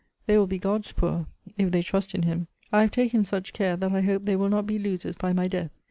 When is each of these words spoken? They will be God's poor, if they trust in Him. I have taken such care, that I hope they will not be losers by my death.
They 0.25 0.35
will 0.35 0.47
be 0.47 0.57
God's 0.57 0.91
poor, 0.93 1.27
if 1.59 1.69
they 1.69 1.83
trust 1.83 2.15
in 2.15 2.23
Him. 2.23 2.47
I 2.73 2.81
have 2.81 2.89
taken 2.89 3.23
such 3.23 3.53
care, 3.53 3.77
that 3.77 3.91
I 3.91 4.01
hope 4.01 4.23
they 4.23 4.35
will 4.35 4.49
not 4.49 4.65
be 4.65 4.79
losers 4.79 5.15
by 5.15 5.31
my 5.31 5.47
death. 5.47 5.69